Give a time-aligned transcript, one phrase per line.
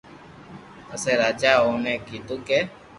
[0.87, 2.59] پسي راجا اي اوني ڪآدو ڪي